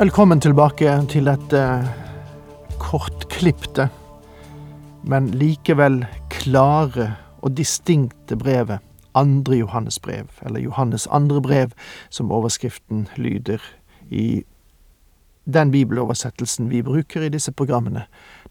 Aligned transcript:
Velkommen 0.00 0.40
tilbake 0.40 0.94
til 1.12 1.26
dette 1.28 1.62
kortklipte, 2.80 3.84
men 5.04 5.26
likevel 5.36 5.98
klare 6.32 7.10
og 7.44 7.52
distinkte 7.58 8.38
brevet, 8.40 8.80
andre 9.12 9.58
Johannes 9.58 9.98
brev, 10.00 10.30
eller 10.40 10.64
Johannes 10.64 11.04
andre 11.12 11.42
brev, 11.44 11.74
som 12.08 12.32
overskriften 12.32 13.10
lyder 13.20 13.60
i 14.08 14.40
den 15.44 15.70
bibeloversettelsen 15.70 16.70
vi 16.70 16.80
bruker 16.82 17.20
i 17.20 17.28
disse 17.28 17.52
programmene, 17.52 18.06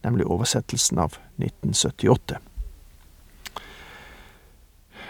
nemlig 0.06 0.30
oversettelsen 0.30 1.02
av 1.02 1.18
1978. 1.42 2.38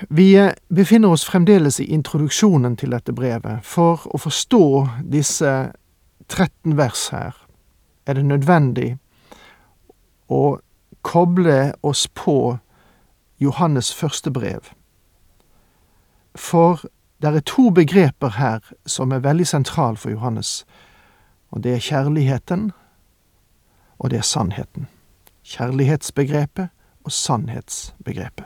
Vi 0.07 0.29
befinner 0.71 1.11
oss 1.11 1.27
fremdeles 1.27 1.81
i 1.83 1.91
introduksjonen 1.91 2.79
til 2.79 2.95
dette 2.95 3.11
brevet. 3.11 3.59
For 3.67 4.07
å 4.07 4.23
forstå 4.23 4.63
disse 5.03 5.51
13 6.29 6.77
vers 6.77 7.07
her, 7.09 7.35
er 8.05 8.13
det 8.13 8.25
nødvendig 8.25 8.97
å 10.29 10.59
koble 11.01 11.73
oss 11.83 12.07
på 12.07 12.57
Johannes 13.39 13.93
første 13.95 14.31
brev. 14.31 14.71
For 16.35 16.85
det 17.21 17.35
er 17.35 17.45
to 17.45 17.69
begreper 17.69 18.29
her 18.37 18.59
som 18.85 19.11
er 19.11 19.25
veldig 19.25 19.47
sentral 19.47 19.97
for 19.97 20.09
Johannes, 20.09 20.65
og 21.51 21.63
det 21.63 21.73
er 21.73 21.83
kjærligheten, 21.83 22.71
og 23.99 24.11
det 24.11 24.17
er 24.17 24.27
sannheten. 24.27 24.87
Kjærlighetsbegrepet 25.43 26.69
og 27.03 27.11
sannhetsbegrepet. 27.11 28.45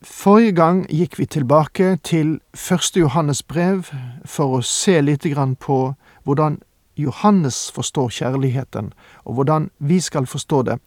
Eh, 0.00 0.06
Forrige 0.06 0.52
gang 0.52 0.86
gikk 0.90 1.18
vi 1.18 1.26
tilbake 1.26 1.98
til 2.02 2.40
første 2.54 3.00
Johannes 3.00 3.42
brev 3.42 3.84
for 4.24 4.58
å 4.58 4.62
se 4.62 5.00
litt 5.00 5.24
på 5.60 5.94
hvordan 6.24 6.60
Johannes 6.96 7.70
forstår 7.70 8.08
kjærligheten, 8.08 8.92
og 9.24 9.34
hvordan 9.34 9.70
vi 9.78 10.00
skal 10.00 10.26
forstå 10.26 10.62
det 10.62 10.78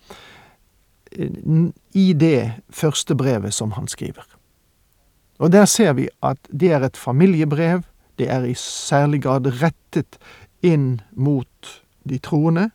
i 1.94 2.14
det 2.14 2.52
første 2.70 3.16
brevet 3.16 3.54
som 3.54 3.72
han 3.72 3.88
skriver. 3.88 4.24
Og 5.40 5.52
der 5.52 5.66
ser 5.66 5.94
vi 5.94 6.08
at 6.22 6.38
det 6.52 6.72
er 6.72 6.84
et 6.84 6.98
familiebrev, 6.98 7.82
det 8.18 8.30
er 8.30 8.44
i 8.44 8.54
særlig 8.54 9.22
grad 9.24 9.48
rettet 9.62 10.20
inn 10.62 11.02
mot 11.12 11.82
de 12.04 12.18
troende, 12.18 12.70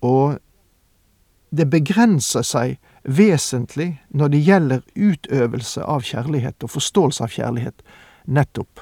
og 0.00 0.38
det 1.56 1.70
begrenser 1.70 2.42
seg 2.46 2.76
vesentlig 3.06 4.02
når 4.08 4.28
det 4.32 4.44
gjelder 4.46 4.80
utøvelse 4.94 5.84
av 5.84 6.00
kjærlighet 6.06 6.62
og 6.62 6.70
forståelse 6.74 7.24
av 7.24 7.30
kjærlighet 7.32 7.82
nettopp 8.26 8.80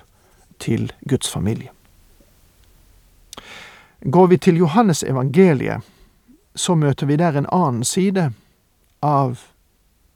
til 0.63 0.93
Guds 1.09 1.31
familie. 1.31 1.71
Går 4.05 4.27
vi 4.27 4.37
til 4.37 4.57
Johannes 4.61 5.03
evangeliet, 5.03 5.81
så 6.55 6.75
møter 6.75 7.07
vi 7.07 7.17
der 7.17 7.37
en 7.37 7.47
annen 7.53 7.85
side 7.85 8.33
av 9.03 9.39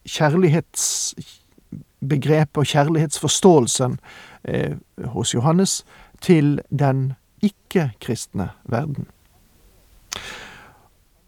kjærlighetsbegrepet 0.08 2.56
og 2.56 2.66
kjærlighetsforståelsen 2.66 4.00
eh, 4.44 4.76
hos 5.12 5.34
Johannes 5.34 5.84
til 6.20 6.60
den 6.70 7.12
ikke-kristne 7.44 8.48
verden. 8.64 9.06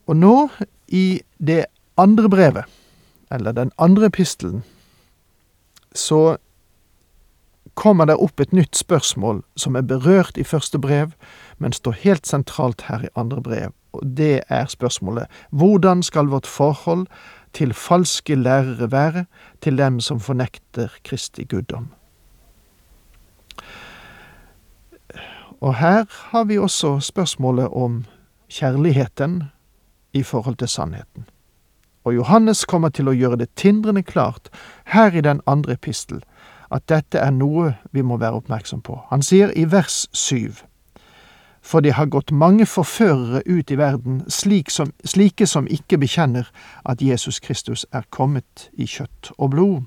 Og 0.06 0.16
nå, 0.16 0.48
i 0.91 1.23
det 1.39 1.65
andre 1.99 2.28
brevet, 2.28 2.65
eller 3.31 3.53
den 3.53 3.71
andre 3.78 4.06
epistelen, 4.06 4.62
så 5.95 6.37
kommer 7.75 8.06
det 8.06 8.19
opp 8.19 8.41
et 8.41 8.53
nytt 8.53 8.77
spørsmål 8.77 9.43
som 9.56 9.77
er 9.78 9.87
berørt 9.87 10.39
i 10.39 10.45
første 10.45 10.78
brev, 10.78 11.12
men 11.59 11.73
står 11.73 12.03
helt 12.03 12.27
sentralt 12.27 12.89
her 12.89 13.06
i 13.06 13.12
andre 13.15 13.43
brev, 13.43 13.73
og 13.93 14.03
det 14.17 14.43
er 14.49 14.67
spørsmålet 14.67 15.31
hvordan 15.51 16.03
skal 16.03 16.31
vårt 16.31 16.47
forhold 16.47 17.07
til 17.53 17.75
falske 17.75 18.34
lærere 18.34 18.91
være, 18.93 19.25
til 19.61 19.78
dem 19.78 20.01
som 20.01 20.21
fornekter 20.21 20.89
Kristi 21.05 21.45
guddom? 21.45 21.91
Og 25.61 25.75
her 25.77 26.05
har 26.09 26.45
vi 26.45 26.59
også 26.59 27.01
spørsmålet 27.01 27.69
om 27.69 28.05
kjærligheten 28.49 29.43
i 30.12 30.22
forhold 30.22 30.56
til 30.56 30.69
sannheten. 30.69 31.26
Og 32.04 32.15
Johannes 32.15 32.65
kommer 32.65 32.88
til 32.88 33.09
å 33.09 33.16
gjøre 33.16 33.43
det 33.43 33.50
tindrende 33.60 34.03
klart 34.03 34.48
her 34.84 35.12
i 35.12 35.21
den 35.21 35.41
andre 35.47 35.76
epistel 35.76 36.22
at 36.71 36.87
dette 36.88 37.19
er 37.19 37.34
noe 37.34 37.75
vi 37.93 38.03
må 38.03 38.16
være 38.16 38.41
oppmerksom 38.41 38.81
på. 38.87 39.00
Han 39.10 39.22
sier 39.26 39.53
i 39.59 39.66
vers 39.69 40.06
syv 40.16 40.62
for 41.62 41.81
det 41.81 41.93
har 41.93 42.06
gått 42.06 42.31
mange 42.32 42.66
forførere 42.66 43.43
ut 43.47 43.71
i 43.71 43.76
verden, 43.78 44.22
slik 44.28 44.71
som, 44.71 44.93
slike 45.04 45.47
som 45.47 45.69
ikke 45.69 45.98
bekjenner 46.00 46.48
at 46.88 47.03
Jesus 47.03 47.41
Kristus 47.41 47.84
er 47.92 48.06
kommet 48.10 48.71
i 48.72 48.88
kjøtt 48.88 49.32
og 49.37 49.53
blod. 49.54 49.82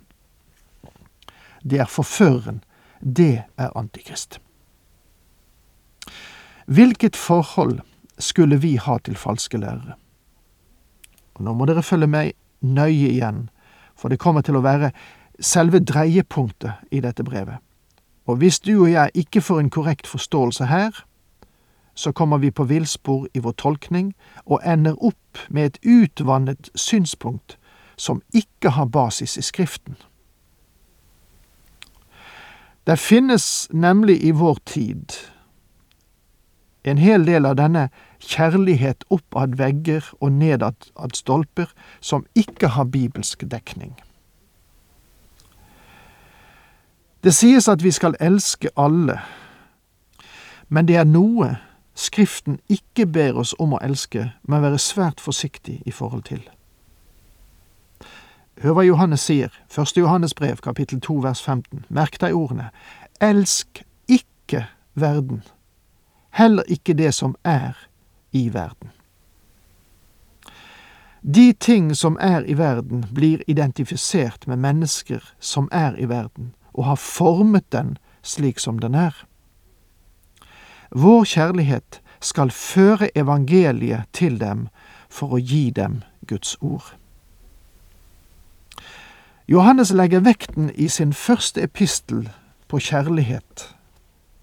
Det 1.63 1.79
er 1.81 1.89
forføreren, 1.89 2.61
det 3.01 3.43
er 3.57 3.73
Antikrist. 3.77 4.39
Hvilket 6.65 7.15
forhold 7.15 7.79
skulle 8.19 8.61
vi 8.61 8.75
ha 8.77 8.97
til 9.03 9.17
falske 9.17 9.57
lærere? 9.57 9.97
Og 11.33 11.45
nå 11.45 11.53
må 11.53 11.65
dere 11.65 11.83
følge 11.83 12.07
meg 12.07 12.33
nøye 12.61 13.09
igjen, 13.11 13.49
for 13.95 14.09
det 14.09 14.19
kommer 14.19 14.41
til 14.41 14.57
å 14.57 14.63
være 14.65 14.91
selve 15.39 15.79
dreiepunktet 15.79 16.91
i 16.91 17.01
dette 17.03 17.23
brevet. 17.23 17.57
Og 18.25 18.39
hvis 18.39 18.59
du 18.59 18.75
og 18.83 18.91
jeg 18.91 19.11
ikke 19.13 19.41
får 19.41 19.59
en 19.59 19.73
korrekt 19.73 20.07
forståelse 20.07 20.65
her, 20.65 21.03
så 21.95 22.11
kommer 22.11 22.37
vi 22.37 22.51
på 22.51 22.63
villspor 22.63 23.27
i 23.33 23.39
vår 23.39 23.51
tolkning 23.51 24.13
og 24.45 24.61
ender 24.65 24.95
opp 25.03 25.43
med 25.49 25.65
et 25.65 25.77
utvannet 25.83 26.69
synspunkt 26.75 27.57
som 27.97 28.21
ikke 28.33 28.69
har 28.69 28.85
basis 28.85 29.37
i 29.37 29.41
Skriften. 29.41 29.97
Det 32.87 32.99
finnes 32.99 33.67
nemlig 33.71 34.23
i 34.25 34.31
vår 34.31 34.57
tid 34.65 35.13
en 36.83 36.97
hel 36.97 37.25
del 37.25 37.45
av 37.45 37.55
denne 37.55 37.87
kjærlighet 38.27 39.03
oppad 39.09 39.57
vegger 39.57 40.13
og 40.21 40.31
nedad 40.31 40.89
stolper 41.13 41.71
som 42.01 42.25
ikke 42.35 42.67
har 42.67 42.83
bibelsk 42.83 43.43
dekning. 43.51 43.95
Det 47.23 47.35
sies 47.35 47.67
at 47.67 47.83
vi 47.83 47.91
skal 47.91 48.15
elske 48.19 48.69
alle, 48.77 49.19
men 50.69 50.87
det 50.87 50.95
er 50.99 51.07
noe 51.07 51.55
Skriften 51.95 52.59
ikke 52.69 53.05
ber 53.05 53.37
oss 53.37 53.53
om 53.61 53.75
å 53.77 53.79
elske, 53.85 54.31
men 54.49 54.63
være 54.65 54.81
svært 54.81 55.21
forsiktig 55.21 55.81
i 55.85 55.91
forhold 55.93 56.23
til. 56.25 56.41
Hør 58.63 58.77
hva 58.77 58.85
Johannes 58.85 59.25
sier, 59.27 59.53
første 59.69 60.01
Johannes 60.01 60.33
brev, 60.33 60.57
kapittel 60.63 61.01
2, 61.01 61.19
vers 61.25 61.41
15. 61.41 61.85
Merk 61.93 62.17
deg 62.21 62.33
ordene. 62.33 62.71
Elsk 63.21 63.83
ikke 64.09 64.65
verden, 64.97 65.43
heller 66.33 66.65
ikke 66.67 66.97
det 66.97 67.13
som 67.13 67.35
er 67.45 67.77
i 68.33 68.49
verden. 68.53 68.91
De 71.23 71.53
ting 71.53 71.95
som 71.95 72.17
er 72.19 72.43
i 72.43 72.57
verden, 72.57 73.05
blir 73.13 73.43
identifisert 73.47 74.47
med 74.47 74.57
mennesker 74.57 75.23
som 75.39 75.69
er 75.71 75.95
i 75.95 76.09
verden, 76.09 76.53
og 76.73 76.85
har 76.85 76.95
formet 76.95 77.71
den 77.71 77.97
slik 78.21 78.59
som 78.59 78.79
den 78.79 78.95
er. 78.95 79.13
Vår 80.91 81.23
kjærlighet 81.23 82.01
skal 82.19 82.51
føre 82.51 83.17
evangeliet 83.17 84.03
til 84.13 84.39
dem 84.39 84.67
for 85.09 85.33
å 85.33 85.39
gi 85.39 85.69
dem 85.69 86.01
Guds 86.27 86.57
ord. 86.61 86.93
Johannes 89.47 89.91
legger 89.91 90.23
vekten 90.23 90.71
i 90.75 90.87
sin 90.87 91.13
første 91.13 91.61
epistel 91.61 92.29
på 92.67 92.79
kjærlighet, 92.79 93.75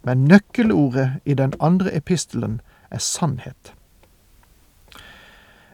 men 0.05 0.25
nøkkelordet 0.25 1.21
i 1.25 1.35
den 1.35 1.53
andre 1.61 1.93
epistelen 1.97 2.61
er 2.91 2.99
sannhet. 2.99 3.75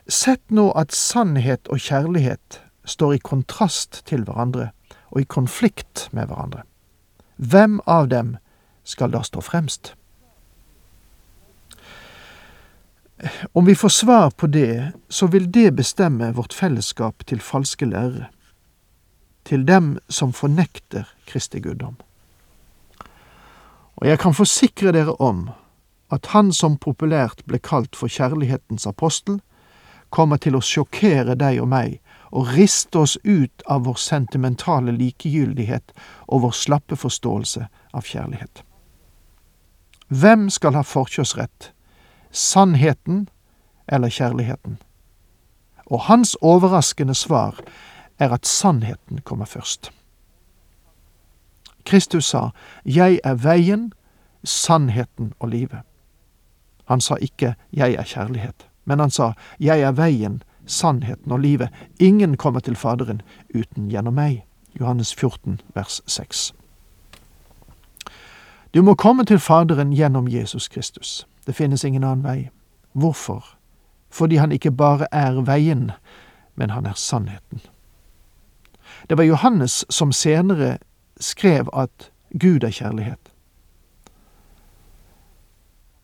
Sett 0.09 0.51
nå 0.51 0.71
at 0.79 0.95
sannhet 0.95 1.67
og 1.67 1.83
kjærlighet 1.83 2.61
står 2.87 3.17
i 3.17 3.23
kontrast 3.27 4.05
til 4.07 4.23
hverandre 4.23 4.71
og 5.11 5.21
i 5.21 5.25
konflikt 5.27 6.09
med 6.13 6.27
hverandre. 6.31 6.63
hvem 7.37 7.81
av 7.87 8.09
dem 8.09 8.37
skal 8.85 9.11
da 9.11 9.23
stå 9.23 9.41
fremst? 9.41 9.95
Om 13.53 13.67
vi 13.67 13.75
får 13.75 13.89
svar 13.89 14.31
på 14.31 14.47
det, 14.47 14.93
så 15.09 15.27
vil 15.27 15.51
det 15.53 15.77
bestemme 15.77 16.33
vårt 16.33 16.53
fellesskap 16.53 17.27
til 17.27 17.41
falske 17.41 17.87
lærere, 17.87 18.29
til 19.45 19.67
dem 19.67 19.99
som 20.09 20.33
fornekter 20.33 21.05
Kristi 21.27 21.61
guddom. 21.61 21.97
Og 23.97 24.07
jeg 24.07 24.19
kan 24.19 24.35
forsikre 24.35 24.93
dere 24.93 25.17
om 25.21 25.51
at 26.13 26.27
han 26.27 26.53
som 26.53 26.77
populært 26.77 27.43
ble 27.47 27.59
kalt 27.59 27.97
for 27.97 28.09
kjærlighetens 28.09 28.87
apostel, 28.87 29.41
kommer 30.17 30.41
til 30.41 30.57
å 30.57 30.65
sjokkere 30.65 31.37
deg 31.37 31.61
og 31.61 31.69
meg 31.69 31.99
og 32.37 32.53
riste 32.57 32.99
oss 32.99 33.17
ut 33.25 33.63
av 33.71 33.85
vår 33.87 33.99
sentimentale 34.01 34.95
likegyldighet 34.97 35.93
og 36.27 36.47
vår 36.47 36.57
slappe 36.57 36.97
forståelse 36.97 37.67
av 37.93 38.09
kjærlighet. 38.09 38.63
Hvem 40.09 40.49
skal 40.51 40.77
ha 40.79 40.85
forkjørsrett, 40.87 41.73
sannheten 42.31 43.27
eller 43.89 44.13
kjærligheten? 44.13 44.79
Og 45.87 46.07
hans 46.09 46.37
overraskende 46.43 47.15
svar 47.15 47.61
er 48.19 48.33
at 48.35 48.47
sannheten 48.47 49.21
kommer 49.25 49.45
først. 49.45 49.93
Kristus 51.87 52.25
sa, 52.25 52.51
Jeg 52.85 53.21
er 53.25 53.35
veien, 53.35 53.93
sannheten 54.45 55.33
og 55.39 55.49
livet. 55.49 55.83
Han 56.85 57.01
sa 57.01 57.15
ikke 57.21 57.55
Jeg 57.73 57.95
er 57.95 58.05
kjærlighet, 58.05 58.67
men 58.87 59.01
han 59.03 59.11
sa 59.11 59.33
Jeg 59.61 59.81
er 59.81 59.93
veien, 59.93 60.43
sannheten 60.67 61.33
og 61.33 61.41
livet. 61.41 61.69
Ingen 62.01 62.37
kommer 62.37 62.61
til 62.61 62.77
Faderen 62.77 63.23
uten 63.55 63.91
gjennom 63.91 64.15
meg. 64.15 64.45
Johannes 64.81 65.15
14, 65.15 65.61
vers 65.75 66.03
6. 66.07 66.53
Du 68.75 68.83
må 68.83 68.95
komme 68.95 69.25
til 69.25 69.39
Faderen 69.39 69.93
gjennom 69.93 70.29
Jesus 70.29 70.69
Kristus. 70.69 71.27
Det 71.47 71.55
finnes 71.55 71.85
ingen 71.85 72.05
annen 72.05 72.25
vei. 72.25 72.51
Hvorfor? 72.93 73.45
Fordi 74.11 74.37
han 74.37 74.53
ikke 74.53 74.71
bare 74.71 75.07
er 75.13 75.41
veien, 75.47 75.91
men 76.55 76.71
han 76.71 76.87
er 76.87 76.93
sannheten. 76.97 77.61
Det 79.09 79.19
var 79.19 79.25
Johannes 79.25 79.85
som 79.91 80.13
senere 80.13 80.79
skrev 81.21 81.69
at 81.73 82.11
Gud 82.41 82.65
er 82.65 82.71
kjærlighet. 82.71 83.33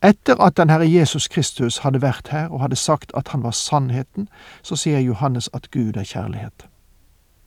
Etter 0.03 0.41
at 0.41 0.57
den 0.57 0.71
Herre 0.71 0.89
Jesus 0.91 1.29
Kristus 1.29 1.79
hadde 1.85 2.03
vært 2.03 2.33
her 2.35 2.49
og 2.51 2.61
hadde 2.61 2.77
sagt 2.77 3.13
at 3.15 3.29
han 3.29 3.43
var 3.43 3.55
sannheten, 3.55 4.29
så 4.63 4.77
sier 4.77 4.99
Johannes 4.99 5.49
at 5.55 5.71
Gud 5.71 5.97
er 5.97 6.05
kjærlighet. 6.05 6.67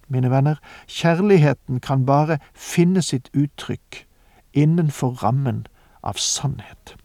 Mine 0.08 0.32
venner, 0.32 0.56
kjærligheten 0.88 1.80
kan 1.80 2.06
bare 2.06 2.38
finne 2.54 3.02
sitt 3.02 3.30
uttrykk 3.34 4.06
innenfor 4.54 5.20
rammen 5.24 5.66
av 6.04 6.16
sannhet. 6.22 6.96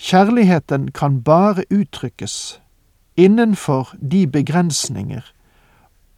Kjærligheten 0.00 0.90
kan 0.92 1.22
bare 1.22 1.64
uttrykkes 1.70 2.60
innenfor 3.16 3.94
de 4.10 4.26
begrensninger 4.26 5.22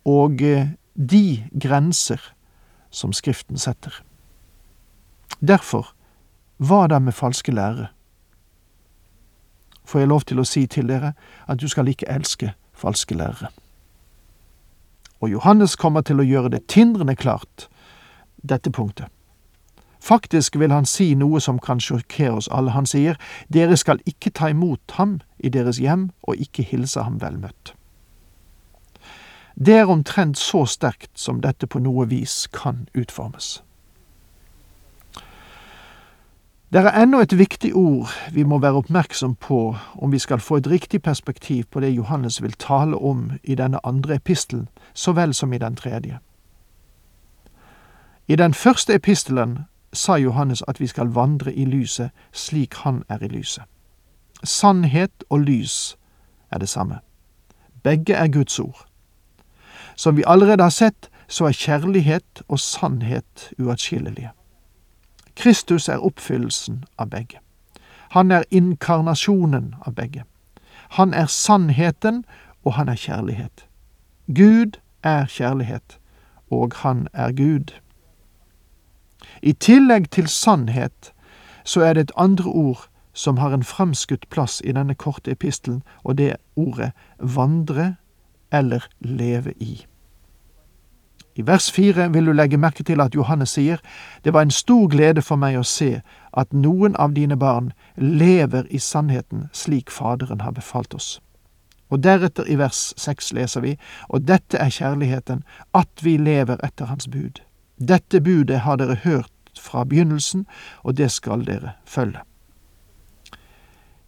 og 0.04 0.42
eh, 0.42 0.68
de 0.94 1.44
grenser 1.62 2.32
som 2.90 3.12
Skriften 3.12 3.58
setter. 3.58 4.02
Derfor 5.40 5.94
hva 6.62 6.86
da 6.86 6.98
med 7.02 7.14
falske 7.14 7.52
lærere? 7.52 7.88
Får 9.84 9.98
jeg 9.98 10.08
lov 10.08 10.22
til 10.28 10.38
å 10.38 10.46
si 10.46 10.66
til 10.70 10.86
dere 10.86 11.14
at 11.50 11.58
du 11.60 11.66
skal 11.68 11.90
ikke 11.90 12.10
elske 12.10 12.52
falske 12.78 13.16
lærere. 13.18 13.50
Og 15.22 15.30
Johannes 15.30 15.74
kommer 15.76 16.02
til 16.06 16.22
å 16.22 16.26
gjøre 16.26 16.52
det 16.54 16.66
tindrende 16.70 17.16
klart, 17.18 17.68
dette 18.42 18.70
punktet. 18.70 19.10
Faktisk 20.02 20.58
vil 20.58 20.72
han 20.74 20.86
si 20.86 21.12
noe 21.14 21.38
som 21.40 21.60
kan 21.62 21.78
sjokkere 21.78 22.34
oss 22.40 22.48
alle. 22.50 22.72
Han 22.74 22.86
sier, 22.90 23.18
dere 23.46 23.76
skal 23.78 24.02
ikke 24.06 24.32
ta 24.34 24.50
imot 24.50 24.96
ham 24.98 25.20
i 25.38 25.50
deres 25.50 25.78
hjem 25.78 26.10
og 26.26 26.42
ikke 26.42 26.66
hilse 26.66 27.02
ham 27.06 27.20
vel 27.22 27.38
møtt. 27.38 27.74
Det 29.54 29.76
er 29.78 29.90
omtrent 29.90 30.38
så 30.38 30.64
sterkt 30.66 31.12
som 31.18 31.42
dette 31.44 31.68
på 31.70 31.78
noe 31.78 32.08
vis 32.10 32.48
kan 32.50 32.88
utformes. 32.98 33.60
Det 36.72 36.80
er 36.80 37.02
ennå 37.02 37.18
et 37.20 37.38
viktig 37.38 37.74
ord 37.76 38.08
vi 38.32 38.42
må 38.48 38.56
være 38.58 38.80
oppmerksom 38.80 39.34
på 39.34 39.76
om 39.94 40.12
vi 40.12 40.18
skal 40.18 40.40
få 40.40 40.56
et 40.56 40.70
riktig 40.70 41.02
perspektiv 41.02 41.64
på 41.70 41.80
det 41.80 41.90
Johannes 41.92 42.42
vil 42.42 42.52
tale 42.52 42.96
om 42.96 43.30
i 43.44 43.54
denne 43.54 43.86
andre 43.86 44.14
epistelen, 44.14 44.68
så 44.94 45.12
vel 45.12 45.34
som 45.34 45.52
i 45.52 45.58
den 45.58 45.76
tredje. 45.76 46.18
I 48.28 48.36
den 48.36 48.54
første 48.54 48.94
epistelen 48.94 49.58
sa 49.92 50.16
Johannes 50.16 50.62
at 50.68 50.80
vi 50.80 50.86
skal 50.86 51.12
vandre 51.12 51.52
i 51.52 51.64
lyset 51.64 52.10
slik 52.32 52.74
han 52.74 53.04
er 53.08 53.22
i 53.22 53.28
lyset. 53.28 53.64
Sannhet 54.44 55.24
og 55.30 55.40
lys 55.40 55.96
er 56.50 56.58
det 56.58 56.68
samme. 56.68 56.98
Begge 57.82 58.14
er 58.14 58.28
Guds 58.28 58.58
ord. 58.58 58.86
Som 59.96 60.16
vi 60.16 60.24
allerede 60.26 60.62
har 60.62 60.70
sett, 60.70 61.10
så 61.28 61.44
er 61.44 61.52
kjærlighet 61.52 62.42
og 62.48 62.60
sannhet 62.60 63.52
uatskillelige. 63.58 64.32
Kristus 65.36 65.88
er 65.88 66.04
oppfyllelsen 66.04 66.84
av 66.98 67.10
begge. 67.10 67.38
Han 68.12 68.30
er 68.30 68.44
inkarnasjonen 68.50 69.74
av 69.86 69.94
begge. 69.94 70.24
Han 70.98 71.14
er 71.14 71.26
sannheten, 71.26 72.24
og 72.64 72.74
han 72.74 72.88
er 72.88 72.94
kjærlighet. 72.94 73.66
Gud 74.34 74.78
er 75.02 75.26
kjærlighet, 75.26 75.98
og 76.50 76.74
han 76.76 77.08
er 77.12 77.32
Gud. 77.32 77.72
I 79.42 79.52
tillegg 79.52 80.10
til 80.10 80.28
sannhet, 80.28 81.12
så 81.64 81.80
er 81.80 81.92
det 81.92 82.00
et 82.00 82.12
andre 82.16 82.50
ord 82.50 82.88
som 83.12 83.36
har 83.38 83.54
en 83.54 83.64
fremskutt 83.64 84.28
plass 84.30 84.60
i 84.64 84.72
denne 84.72 84.94
korte 84.94 85.30
epistelen, 85.30 85.82
og 86.04 86.18
det 86.18 86.30
er 86.30 86.36
ordet 86.56 86.92
vandre 87.18 87.94
eller 88.52 88.86
leve 89.00 89.52
i. 89.52 89.86
I 91.34 91.42
vers 91.46 91.70
fire 91.72 92.12
vil 92.12 92.26
du 92.26 92.32
legge 92.32 92.58
merke 92.60 92.84
til 92.84 93.00
at 93.00 93.14
Johannes 93.14 93.50
sier, 93.56 93.78
Det 94.24 94.32
var 94.32 94.42
en 94.42 94.50
stor 94.50 94.88
glede 94.88 95.22
for 95.22 95.36
meg 95.36 95.56
å 95.56 95.64
se 95.64 96.02
at 96.32 96.52
noen 96.52 96.96
av 96.96 97.14
dine 97.14 97.36
barn 97.36 97.72
lever 97.96 98.66
i 98.70 98.78
sannheten 98.78 99.48
slik 99.52 99.90
Faderen 99.90 100.40
har 100.40 100.52
befalt 100.52 100.94
oss. 100.94 101.20
Og 101.90 102.02
deretter 102.02 102.48
i 102.48 102.56
vers 102.56 102.94
seks 102.96 103.32
leser 103.32 103.60
vi, 103.60 103.76
Og 104.08 104.28
dette 104.28 104.58
er 104.58 104.70
kjærligheten, 104.70 105.42
at 105.74 105.88
vi 106.02 106.16
lever 106.16 106.56
etter 106.62 106.84
Hans 106.84 107.08
bud. 107.08 107.40
Dette 107.78 108.20
budet 108.20 108.60
har 108.60 108.76
dere 108.76 108.94
hørt 109.04 109.32
fra 109.58 109.84
begynnelsen, 109.84 110.46
og 110.84 110.96
det 110.96 111.10
skal 111.10 111.44
dere 111.44 111.72
følge. 111.84 112.20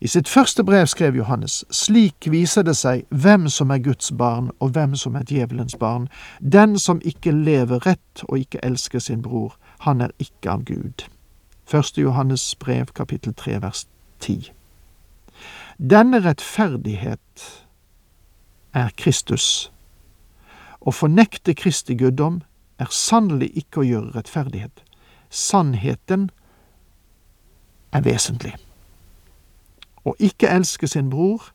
I 0.05 0.09
sitt 0.09 0.29
første 0.29 0.65
brev 0.65 0.87
skrev 0.87 1.17
Johannes, 1.17 1.63
slik 1.73 2.27
viser 2.29 2.63
det 2.63 2.75
seg 2.77 3.07
hvem 3.09 3.47
som 3.49 3.71
er 3.73 3.81
Guds 3.81 4.11
barn 4.13 4.51
og 4.61 4.75
hvem 4.77 4.93
som 5.01 5.15
er 5.17 5.25
djevelens 5.25 5.79
barn. 5.81 6.11
Den 6.41 6.77
som 6.79 7.01
ikke 7.01 7.33
lever 7.33 7.81
rett 7.87 8.25
og 8.29 8.37
ikke 8.39 8.61
elsker 8.61 9.01
sin 9.01 9.23
bror, 9.25 9.55
han 9.81 10.05
er 10.05 10.13
ikke 10.21 10.51
av 10.53 10.67
Gud. 10.69 11.07
Første 11.65 12.05
Johannes 12.05 12.45
brev, 12.61 12.93
kapittel 12.93 13.33
tre, 13.33 13.57
vers 13.63 13.87
ti. 14.21 14.53
Denne 15.81 16.21
rettferdighet 16.21 17.49
er 18.77 18.93
Kristus. 19.01 19.71
Å 20.85 20.93
fornekte 20.93 21.57
Kristi 21.57 21.97
guddom 21.97 22.43
er 22.77 22.93
sannelig 22.93 23.55
ikke 23.57 23.81
å 23.81 23.89
gjøre 23.89 24.19
rettferdighet. 24.19 24.85
Sannheten 25.33 26.29
er 27.97 28.05
vesentlig. 28.05 28.53
Å 30.05 30.15
ikke 30.19 30.51
elske 30.53 30.89
sin 30.89 31.11
bror, 31.11 31.51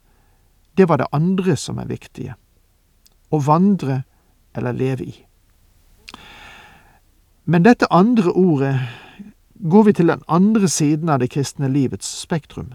det 0.78 0.90
var 0.90 0.98
det 0.98 1.10
andre 1.14 1.56
som 1.58 1.78
er 1.78 1.90
viktige. 1.90 2.36
Å 3.30 3.40
vandre 3.46 4.04
eller 4.58 4.74
leve 4.74 5.06
i. 5.06 5.16
Men 7.46 7.66
dette 7.66 7.90
andre 7.92 8.32
ordet 8.32 8.76
går 9.60 9.84
vi 9.84 9.94
til 9.94 10.08
den 10.08 10.22
andre 10.28 10.68
siden 10.70 11.10
av 11.10 11.20
det 11.20 11.32
kristne 11.34 11.68
livets 11.68 12.08
spektrum. 12.22 12.74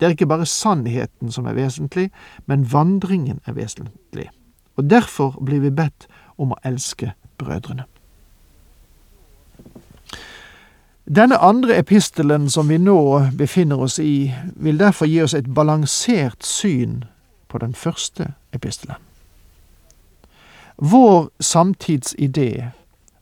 Det 0.00 0.06
er 0.06 0.14
ikke 0.16 0.26
bare 0.26 0.46
sannheten 0.46 1.30
som 1.30 1.46
er 1.46 1.54
vesentlig, 1.54 2.10
men 2.46 2.66
vandringen 2.72 3.40
er 3.46 3.54
vesentlig. 3.54 4.30
Og 4.76 4.90
derfor 4.90 5.36
blir 5.44 5.60
vi 5.60 5.70
bedt 5.70 6.08
om 6.38 6.54
å 6.54 6.60
elske 6.64 7.12
brødrene. 7.38 7.84
Denne 11.04 11.38
andre 11.38 11.76
epistelen 11.76 12.50
som 12.50 12.68
vi 12.68 12.78
nå 12.78 13.26
befinner 13.38 13.80
oss 13.82 13.98
i, 13.98 14.34
vil 14.54 14.78
derfor 14.78 15.06
gi 15.06 15.22
oss 15.22 15.34
et 15.34 15.54
balansert 15.54 16.46
syn 16.46 17.04
på 17.48 17.58
den 17.58 17.74
første 17.74 18.32
epistelen. 18.54 18.96
Vår 20.78 21.28
samtidsidé 21.42 22.70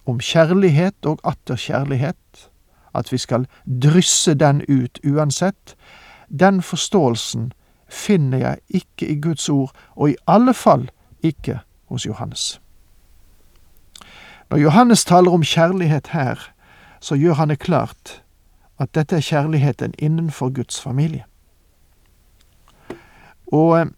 om 0.06 0.20
kjærlighet 0.20 1.06
og 1.06 1.20
atter 1.24 1.56
kjærlighet, 1.56 2.50
at 2.94 3.12
vi 3.12 3.18
skal 3.18 3.46
drysse 3.64 4.34
den 4.34 4.62
ut 4.68 5.00
uansett, 5.04 5.76
den 6.28 6.62
forståelsen 6.62 7.52
finner 7.88 8.38
jeg 8.38 8.58
ikke 8.68 9.08
i 9.08 9.20
Guds 9.20 9.48
ord, 9.48 9.72
og 9.96 10.10
i 10.10 10.16
alle 10.26 10.54
fall 10.54 10.90
ikke 11.22 11.60
hos 11.88 12.06
Johannes. 12.06 12.60
Når 14.50 14.58
Johannes 14.58 15.04
taler 15.04 15.30
om 15.30 15.42
kjærlighet 15.42 16.08
her, 16.12 16.38
så 17.00 17.16
gjør 17.16 17.40
han 17.40 17.52
det 17.52 17.58
klart 17.64 18.20
at 18.80 18.92
dette 18.96 19.16
er 19.16 19.24
kjærligheten 19.24 19.94
innenfor 19.98 20.52
Guds 20.54 20.80
familie. 20.80 21.24
Og 23.52 23.80
eh, 23.80 23.90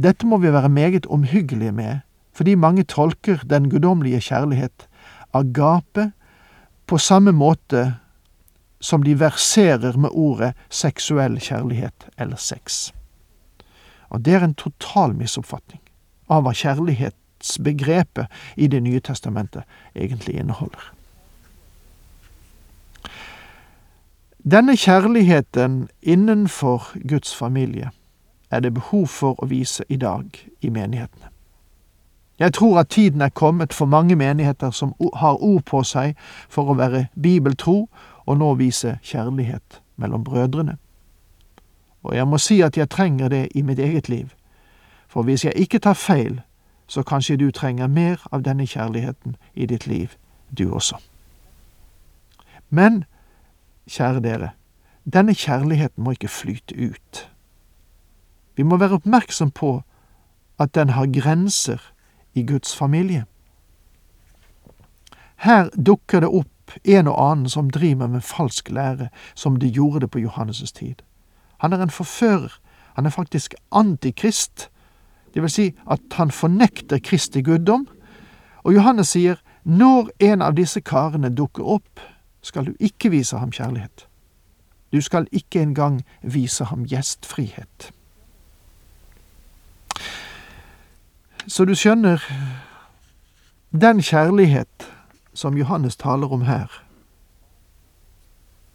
dette 0.00 0.26
må 0.26 0.38
vi 0.38 0.52
være 0.52 0.68
meget 0.68 1.06
omhyggelige 1.06 1.72
med, 1.72 2.04
fordi 2.32 2.54
mange 2.54 2.84
tolker 2.84 3.42
den 3.50 3.70
guddommelige 3.70 4.20
kjærlighet, 4.20 4.88
agape, 5.32 6.12
på 6.86 6.98
samme 6.98 7.32
måte 7.32 7.94
som 8.80 9.02
de 9.02 9.14
verserer 9.20 9.96
med 9.96 10.10
ordet 10.12 10.54
seksuell 10.70 11.36
kjærlighet 11.40 12.08
eller 12.18 12.36
sex. 12.36 12.92
Og 14.10 14.24
det 14.24 14.34
er 14.34 14.44
en 14.44 14.54
total 14.54 15.14
misoppfatning 15.14 15.82
av 16.30 16.42
hva 16.42 16.54
kjærlighetsbegrepet 16.56 18.26
i 18.56 18.66
Det 18.66 18.82
nye 18.82 19.00
testamentet 19.00 19.62
egentlig 19.94 20.40
inneholder. 20.40 20.92
Denne 24.44 24.76
kjærligheten 24.76 25.88
innenfor 26.02 27.08
Guds 27.08 27.36
familie 27.36 27.90
er 28.50 28.60
det 28.60 28.74
behov 28.74 29.06
for 29.06 29.34
å 29.38 29.46
vise 29.46 29.84
i 29.88 29.96
dag 29.96 30.24
i 30.60 30.68
menighetene. 30.68 31.28
Jeg 32.38 32.52
tror 32.52 32.78
at 32.78 32.88
tiden 32.88 33.20
er 33.20 33.28
kommet 33.28 33.72
for 33.72 33.86
mange 33.86 34.16
menigheter 34.16 34.70
som 34.70 34.94
har 35.14 35.42
ord 35.42 35.62
på 35.64 35.82
seg 35.82 36.16
for 36.48 36.72
å 36.72 36.74
være 36.74 37.06
bibeltro 37.22 37.88
og 38.26 38.38
nå 38.38 38.54
vise 38.54 38.96
kjærlighet 39.02 39.82
mellom 39.96 40.24
brødrene. 40.24 40.76
Og 42.02 42.16
jeg 42.16 42.26
må 42.26 42.38
si 42.38 42.60
at 42.60 42.76
jeg 42.76 42.88
trenger 42.88 43.28
det 43.28 43.48
i 43.54 43.62
mitt 43.62 43.78
eget 43.78 44.08
liv, 44.08 44.32
for 45.08 45.22
hvis 45.22 45.44
jeg 45.44 45.52
ikke 45.56 45.78
tar 45.78 45.94
feil, 45.94 46.40
så 46.86 47.02
kanskje 47.02 47.36
du 47.36 47.50
trenger 47.50 47.86
mer 47.86 48.24
av 48.32 48.42
denne 48.42 48.66
kjærligheten 48.66 49.36
i 49.54 49.66
ditt 49.66 49.86
liv, 49.86 50.16
du 50.58 50.72
også. 50.72 50.96
Men, 52.70 53.04
kjære 53.88 54.20
dere, 54.20 54.50
denne 55.04 55.34
kjærligheten 55.34 56.04
må 56.04 56.10
ikke 56.10 56.28
flyte 56.28 56.76
ut. 56.76 57.30
Vi 58.56 58.62
må 58.62 58.76
være 58.76 59.00
oppmerksom 59.00 59.50
på 59.50 59.82
at 60.60 60.74
den 60.74 60.90
har 60.90 61.08
grenser 61.20 61.80
i 62.34 62.44
Guds 62.46 62.76
familie. 62.76 63.24
Her 65.36 65.70
dukker 65.86 66.20
det 66.20 66.28
opp 66.28 66.74
en 66.84 67.08
og 67.08 67.16
annen 67.30 67.48
som 67.48 67.70
driver 67.70 68.06
med 68.06 68.20
falsk 68.20 68.70
lære, 68.70 69.08
som 69.34 69.56
de 69.56 69.70
gjorde 69.70 70.00
det 70.00 70.10
på 70.10 70.20
Johannes' 70.20 70.72
tid. 70.74 71.02
Han 71.58 71.72
er 71.72 71.82
en 71.82 71.90
forfører. 71.90 72.60
Han 72.94 73.06
er 73.06 73.10
faktisk 73.10 73.54
antikrist. 73.72 74.70
Det 75.34 75.42
vil 75.42 75.50
si 75.50 75.66
at 75.90 76.00
han 76.12 76.30
fornekter 76.30 76.98
Kristi 76.98 77.42
guddom. 77.42 77.88
Og 78.64 78.74
Johannes 78.74 79.08
sier, 79.08 79.40
når 79.64 80.10
en 80.20 80.42
av 80.42 80.56
disse 80.56 80.80
karene 80.80 81.30
dukker 81.34 81.64
opp, 81.64 82.00
skal 82.42 82.66
du 82.66 82.74
ikke 82.80 83.10
vise 83.10 83.38
ham 83.38 83.50
kjærlighet. 83.52 84.06
Du 84.92 85.00
skal 85.00 85.28
ikke 85.32 85.62
engang 85.62 86.04
vise 86.22 86.64
ham 86.64 86.84
gjestfrihet. 86.84 87.92
Så 91.46 91.64
du 91.64 91.74
skjønner, 91.74 92.22
den 93.70 94.02
kjærlighet 94.02 94.92
som 95.34 95.56
Johannes 95.56 95.96
taler 95.96 96.32
om 96.32 96.42
her, 96.42 96.82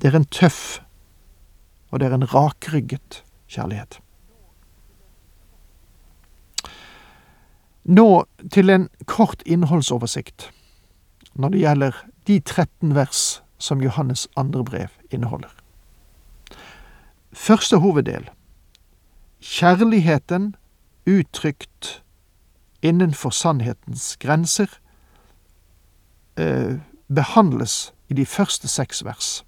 det 0.01 0.13
er 0.13 0.17
en 0.17 0.25
tøff 0.25 0.79
og 1.91 1.99
det 1.99 2.07
er 2.07 2.15
en 2.15 2.33
rakrygget 2.33 3.23
kjærlighet. 3.47 3.99
Nå 7.85 8.25
til 8.51 8.69
en 8.69 8.89
kort 9.05 9.43
innholdsoversikt 9.45 10.49
når 11.35 11.49
det 11.49 11.59
gjelder 11.59 12.05
de 12.27 12.39
13 12.39 12.95
vers 12.95 13.44
som 13.57 13.81
Johannes 13.81 14.27
andre 14.35 14.63
brev 14.63 14.87
inneholder. 15.11 15.51
Første 17.33 17.77
hoveddel 17.77 18.29
Kjærligheten 19.41 20.55
uttrykt 21.05 22.03
innenfor 22.81 23.29
sannhetens 23.29 24.17
grenser 24.17 24.79
eh, 26.37 26.77
behandles 27.15 27.93
i 28.09 28.13
de 28.13 28.25
første 28.25 28.67
seks 28.67 29.03
vers. 29.05 29.45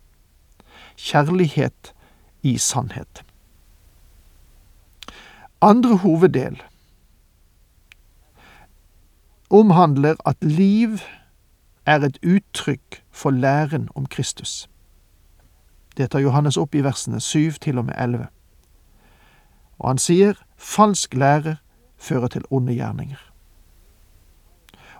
Kjærlighet 0.98 1.94
i 2.44 2.58
sannhet. 2.58 3.24
Andre 5.62 5.98
hoveddel 5.98 6.62
omhandler 9.50 10.16
at 10.26 10.38
liv 10.42 11.00
er 11.88 12.04
et 12.04 12.20
uttrykk 12.24 13.04
for 13.12 13.32
læren 13.32 13.90
om 13.96 14.06
Kristus. 14.06 14.70
Det 15.98 16.12
tar 16.12 16.20
Johannes 16.20 16.58
opp 16.58 16.76
i 16.76 16.84
versene 16.84 17.22
syv 17.24 17.52
til 17.64 17.78
og 17.78 17.86
med 17.86 17.96
elleve. 17.98 18.28
Og 19.80 19.90
han 19.90 20.02
sier 20.02 20.36
falsk 20.58 21.14
lære 21.14 21.56
fører 21.98 22.28
til 22.28 22.44
onde 22.52 22.74
gjerninger. 22.74 23.22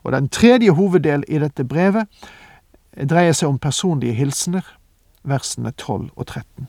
Og 0.04 0.12
den 0.12 0.30
tredje 0.30 0.72
hoveddel 0.72 1.24
i 1.28 1.40
dette 1.44 1.66
brevet 1.66 2.08
dreier 3.10 3.36
seg 3.36 3.52
om 3.52 3.60
personlige 3.60 4.16
hilsener, 4.18 4.66
versene 5.24 5.72
12 5.72 6.10
og 6.16 6.28
13 6.28 6.68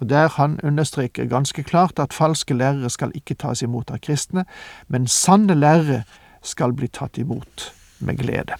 og 0.00 0.08
der 0.08 0.28
han 0.28 0.60
understreker 0.64 1.26
ganske 1.28 1.62
klart 1.62 1.98
at 1.98 2.12
falske 2.12 2.54
lærere 2.54 2.90
skal 2.90 3.12
ikke 3.14 3.34
tas 3.34 3.60
imot 3.62 3.90
av 3.90 3.98
kristne, 4.00 4.46
men 4.88 5.06
sanne 5.06 5.54
lærere 5.54 6.02
skal 6.42 6.72
bli 6.72 6.88
tatt 6.88 7.18
imot 7.20 7.66
med 8.00 8.18
glede. 8.18 8.56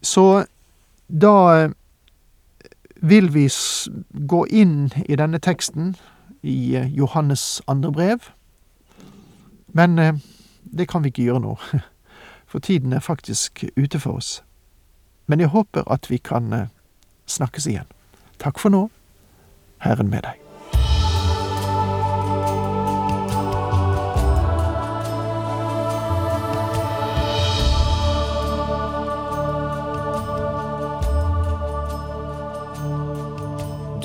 Så 0.00 0.44
da 1.08 1.56
eh, 1.56 1.70
vil 2.94 3.34
vi 3.34 3.48
gå 4.28 4.46
inn 4.46 4.90
i 5.06 5.16
denne 5.16 5.38
teksten 5.38 5.96
i 6.42 6.76
eh, 6.76 6.90
Johannes 6.94 7.62
andre 7.66 7.92
brev, 7.92 8.30
men 9.66 9.98
eh, 9.98 10.14
det 10.62 10.88
kan 10.88 11.04
vi 11.04 11.12
ikke 11.12 11.28
gjøre 11.28 11.44
nå, 11.44 11.56
for 12.50 12.58
tiden 12.58 12.92
er 12.92 13.04
faktisk 13.04 13.64
ute 13.76 14.00
for 14.00 14.22
oss. 14.22 14.42
Men 15.26 15.40
jeg 15.40 15.52
håper 15.52 15.84
at 15.92 16.10
vi 16.10 16.16
kan 16.16 16.70
snakkes 17.26 17.66
igjen. 17.68 17.88
Takk 18.40 18.58
for 18.58 18.72
nå. 18.72 18.88
Herren 19.84 20.08
med 20.08 20.24
deg. 20.24 20.47